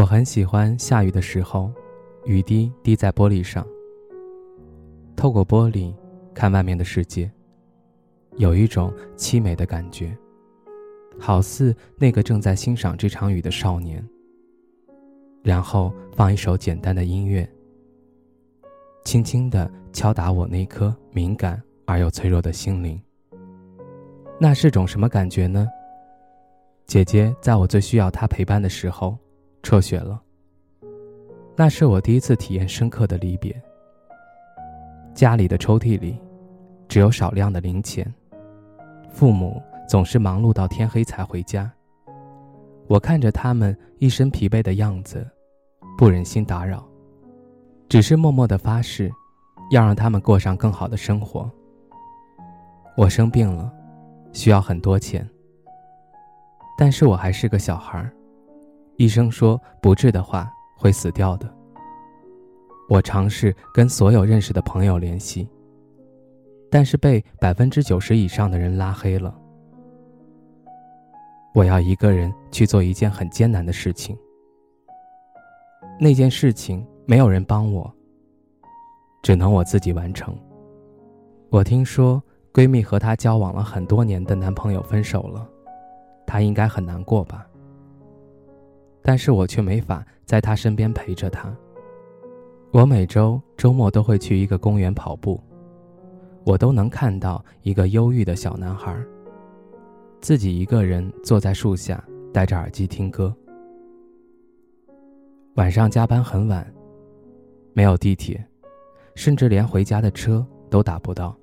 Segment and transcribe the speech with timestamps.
[0.00, 1.70] 我很喜欢下雨的时候，
[2.24, 3.66] 雨滴滴在玻璃上。
[5.14, 5.94] 透过玻璃
[6.32, 7.30] 看外面的世界，
[8.38, 10.16] 有一种凄美的感觉，
[11.18, 14.02] 好似那个正在欣赏这场雨的少年。
[15.42, 17.46] 然后放一首简单的音乐，
[19.04, 22.98] 轻轻地敲打我那颗敏感而又脆弱的心灵。
[24.40, 25.68] 那是种什么感觉呢？
[26.86, 29.14] 姐姐在我最需要她陪伴的时候。
[29.62, 30.20] 辍学了。
[31.56, 33.54] 那是我第一次体验深刻的离别。
[35.14, 36.18] 家里的抽屉里，
[36.88, 38.12] 只有少量的零钱。
[39.10, 41.70] 父母总是忙碌到天黑才回家。
[42.86, 45.26] 我看着他们一身疲惫的样子，
[45.98, 46.84] 不忍心打扰，
[47.88, 49.12] 只是默默的发誓，
[49.70, 51.50] 要让他们过上更好的生活。
[52.96, 53.72] 我生病了，
[54.32, 55.28] 需要很多钱。
[56.78, 58.10] 但是我还是个小孩儿。
[59.00, 61.50] 医生说不治的话会死掉的。
[62.86, 65.48] 我尝试跟所有认识的朋友联系，
[66.70, 69.34] 但是被百分之九十以上的人拉黑了。
[71.54, 74.14] 我要一个人去做一件很艰难的事情，
[75.98, 77.90] 那件事情没有人帮我，
[79.22, 80.36] 只能我自己完成。
[81.48, 85.48] 我听说闺蜜和她交往了很多年的男朋友分手了，
[86.26, 87.46] 她应该很难过吧。
[89.10, 91.52] 但是我却没法在他身边陪着他。
[92.70, 95.42] 我每周周末都会去一个公园跑步，
[96.44, 98.96] 我都能看到一个忧郁的小男孩，
[100.20, 102.00] 自己一个人坐在树下，
[102.32, 103.34] 戴着耳机听歌。
[105.54, 106.64] 晚上加班很晚，
[107.72, 108.40] 没有地铁，
[109.16, 111.36] 甚至连回家的车都打不到。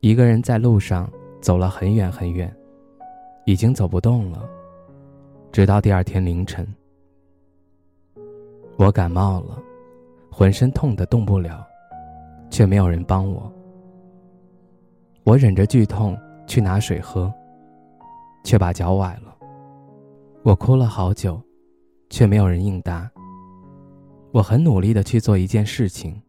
[0.00, 2.54] 一个人在路上走了很远很远，
[3.46, 4.46] 已经走不动了。
[5.54, 6.66] 直到第二天凌晨，
[8.76, 9.56] 我感冒了，
[10.28, 11.64] 浑身痛得动不了，
[12.50, 13.52] 却没有人帮我。
[15.22, 17.32] 我忍着剧痛去拿水喝，
[18.42, 19.32] 却把脚崴了。
[20.42, 21.40] 我哭了好久，
[22.10, 23.08] 却没有人应答。
[24.32, 26.20] 我很努力的去做一件事情，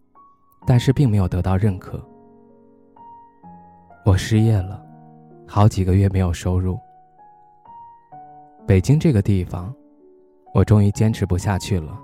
[0.67, 1.99] 但是并没有得到认可。
[4.05, 4.85] 我失业了，
[5.47, 6.77] 好几个月没有收入。
[8.67, 9.71] 北京这个地方，
[10.51, 11.99] 我终于坚持不下去了。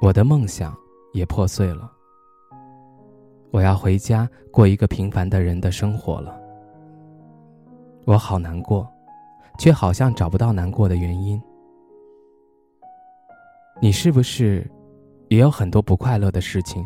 [0.00, 0.76] 我的梦想
[1.12, 1.88] 也破碎了。
[3.52, 6.36] 我要回家过一个平凡的人的生活了。
[8.04, 8.84] 我好难过，
[9.56, 11.40] 却好像找不到难过的原因。
[13.80, 14.68] 你是不是
[15.28, 16.84] 也有很多不快乐的事情？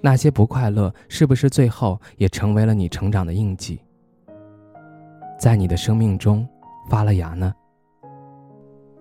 [0.00, 3.80] 那些不快乐是不是最后也成为了你成长的印记？
[5.38, 6.44] 在你的生命中。
[6.88, 7.54] 发了芽呢。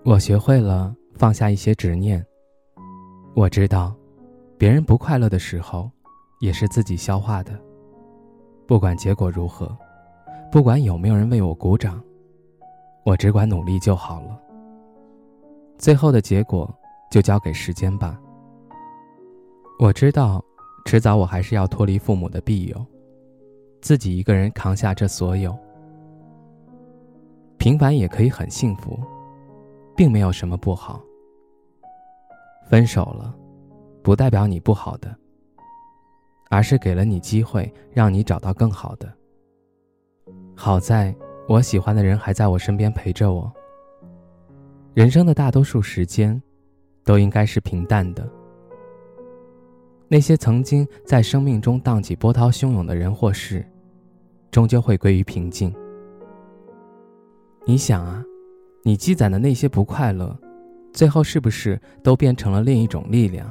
[0.03, 2.25] 我学会了放下一些执念。
[3.35, 3.95] 我知道，
[4.57, 5.89] 别人不快乐的时候，
[6.39, 7.59] 也是自己消化的。
[8.67, 9.75] 不管结果如何，
[10.51, 12.01] 不管有没有人为我鼓掌，
[13.05, 14.39] 我只管努力就好了。
[15.77, 16.73] 最后的结果
[17.09, 18.19] 就交给时间吧。
[19.79, 20.43] 我知道，
[20.85, 22.85] 迟早我还是要脱离父母的庇佑，
[23.81, 25.57] 自己一个人扛下这所有。
[27.63, 28.99] 平凡也可以很幸福，
[29.95, 31.01] 并没有什么不好。
[32.69, 33.33] 分手了，
[34.01, 35.15] 不代表你不好的，
[36.49, 39.09] 而是给了你机会，让你找到更好的。
[40.53, 41.15] 好在
[41.47, 43.49] 我喜欢的人还在我身边陪着我。
[44.93, 46.43] 人生的大多数时间，
[47.05, 48.29] 都应该是平淡的。
[50.09, 53.65] 那些曾经在生命中荡起波涛汹涌的人或事，
[54.51, 55.73] 终究会归于平静。
[57.65, 58.21] 你想啊，
[58.83, 60.37] 你积攒的那些不快乐，
[60.91, 63.49] 最后是不是都变成了另一种力量？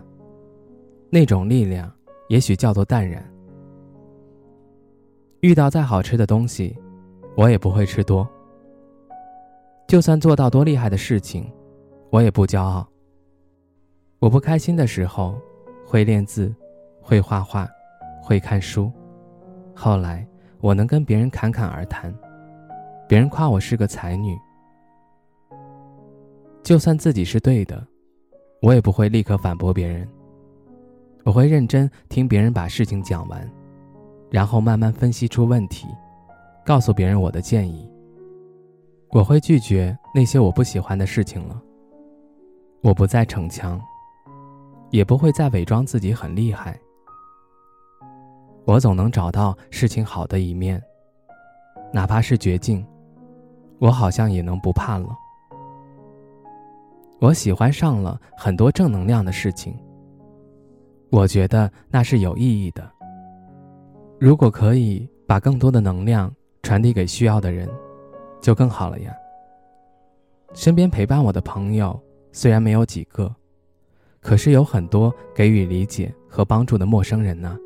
[1.08, 1.90] 那种力量，
[2.28, 3.26] 也许叫做淡然。
[5.40, 6.76] 遇到再好吃的东西，
[7.36, 8.28] 我也不会吃多。
[9.88, 11.50] 就算做到多厉害的事情，
[12.10, 12.86] 我也不骄傲。
[14.18, 15.40] 我不开心的时候，
[15.86, 16.54] 会练字，
[17.00, 17.66] 会画画，
[18.22, 18.92] 会看书。
[19.74, 20.26] 后来，
[20.60, 22.14] 我能跟别人侃侃而谈。
[23.12, 24.40] 别人夸我是个才女，
[26.62, 27.86] 就算自己是对的，
[28.62, 30.08] 我也不会立刻反驳别人。
[31.22, 33.46] 我会认真听别人把事情讲完，
[34.30, 35.86] 然后慢慢分析出问题，
[36.64, 37.86] 告诉别人我的建议。
[39.10, 41.62] 我会拒绝那些我不喜欢的事情了。
[42.82, 43.78] 我不再逞强，
[44.88, 46.80] 也不会再伪装自己很厉害。
[48.64, 50.82] 我总能找到事情好的一面，
[51.92, 52.82] 哪怕是绝境，
[53.82, 55.08] 我好像也能不怕了。
[57.18, 59.76] 我喜欢上了很多正能量的事情。
[61.10, 62.88] 我觉得那是有意义的。
[64.20, 66.32] 如果可以把更多的能量
[66.62, 67.68] 传递给需要的人，
[68.40, 69.12] 就更好了呀。
[70.54, 72.00] 身边陪伴我的朋友
[72.30, 73.34] 虽然没有几个，
[74.20, 77.58] 可是有很多给予理解和帮助的陌生人呢。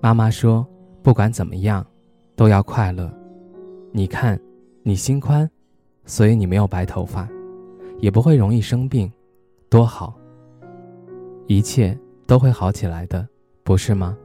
[0.00, 0.64] 妈妈说，
[1.02, 1.84] 不管怎么样，
[2.36, 3.12] 都要快乐。
[3.92, 4.40] 你看，
[4.82, 5.48] 你心宽，
[6.06, 7.28] 所以你没有白头发，
[7.98, 9.12] 也不会容易生病，
[9.68, 10.14] 多好。
[11.46, 13.28] 一切都会好起来的，
[13.62, 14.16] 不是吗？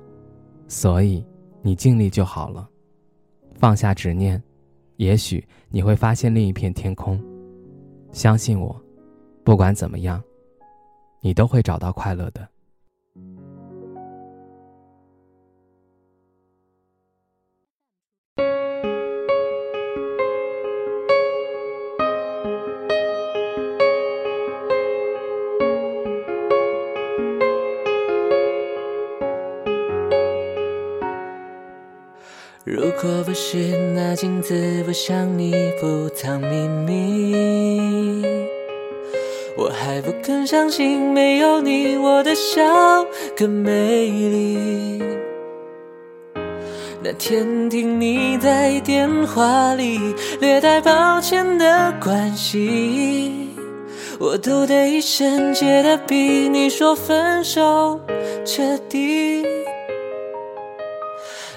[0.68, 1.26] 所以
[1.62, 2.70] 你尽力就好了，
[3.54, 4.42] 放下执念，
[4.96, 7.22] 也许你会发现另一片天空。
[8.12, 8.82] 相信我，
[9.44, 10.24] 不管怎么样，
[11.20, 12.48] 你都会找到快乐的。
[32.66, 33.58] 如果不是
[33.94, 38.26] 那镜子不像你不藏秘密，
[39.56, 43.06] 我还不肯相信没有你我的笑
[43.38, 45.00] 更美丽。
[47.04, 50.00] 那天听你在电话里
[50.42, 53.48] 略带抱歉的关系，
[54.20, 58.02] 我嘟的一生切的比你说分手
[58.44, 59.46] 彻底。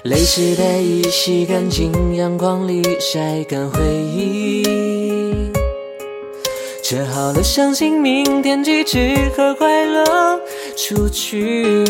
[0.03, 4.63] 泪湿的衣洗干净，阳光里晒干回忆。
[6.81, 10.39] 折好了，相信明天机智和快乐
[10.77, 11.83] 出去。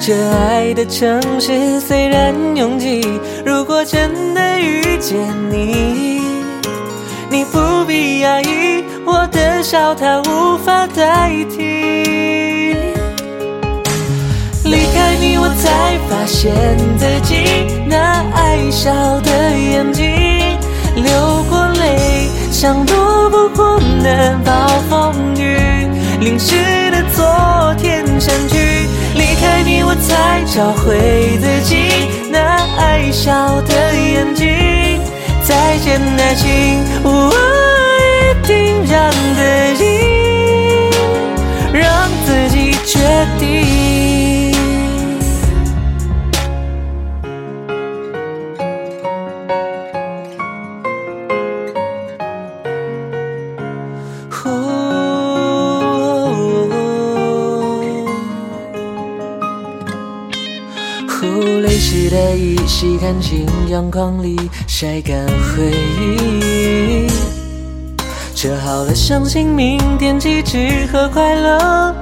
[0.00, 3.02] 这爱的城市虽然拥挤，
[3.44, 5.18] 如果真的遇见
[5.50, 6.20] 你，
[7.28, 12.53] 你不必压抑，我的笑它无法代替。
[15.44, 16.54] 我才发现
[16.96, 17.44] 自己
[17.86, 20.58] 那爱笑的眼睛，
[20.96, 25.86] 流过泪，像躲不过的暴风雨，
[26.20, 28.88] 淋湿的昨天删去。
[29.16, 31.76] 离开你，我才找回自己
[32.30, 32.38] 那
[32.78, 34.46] 爱笑的眼睛。
[35.46, 36.82] 再见，爱情，
[62.14, 64.36] 泪湿的衣洗干净，阳光里
[64.68, 67.08] 晒干回忆。
[68.36, 71.92] 折好了，相信明天起，只和快乐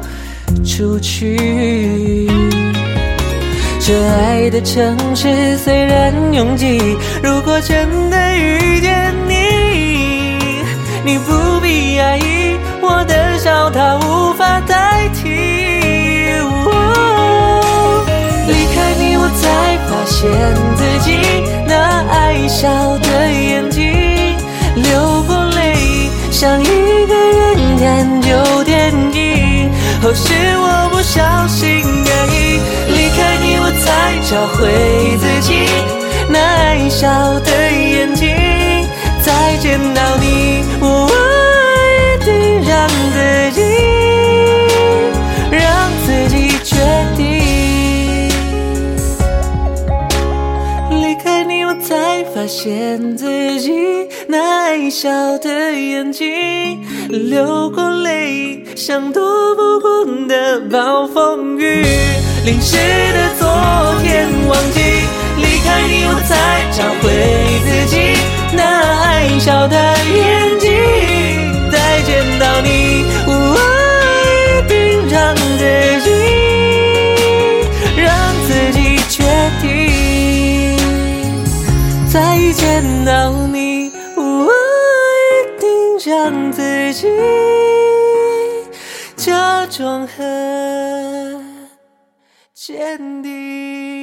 [0.66, 2.28] 出去。
[3.80, 6.78] 这爱的城市虽然拥挤，
[7.22, 9.34] 如果真的遇见你，
[11.04, 14.31] 你不必压抑，我的笑它无
[20.22, 20.30] 现
[20.76, 21.18] 自己
[21.66, 23.82] 那爱笑的眼睛，
[24.76, 25.74] 流过泪，
[26.30, 26.64] 像一
[27.08, 29.68] 个人看旧电影。
[30.00, 34.60] 后是我不小心而已，离开你我才找回
[35.18, 35.66] 自己
[36.28, 37.08] 那爱笑
[37.40, 38.28] 的眼睛。
[39.24, 41.10] 再见到你，我
[52.54, 53.72] 现自己
[54.28, 56.28] 那爱笑的眼睛，
[57.08, 59.22] 流过泪，像躲
[59.56, 61.82] 不过的暴风雨，
[62.44, 63.48] 淋湿的昨
[64.02, 64.80] 天忘记，
[65.38, 66.30] 离开你我才
[66.76, 67.08] 找回
[67.64, 67.96] 自己
[68.54, 68.62] 那
[69.02, 69.74] 爱笑的
[70.14, 70.31] 眼
[82.52, 85.68] 见到你，我一定
[86.04, 87.08] 让自己
[89.16, 90.22] 假装很
[92.52, 94.01] 坚定。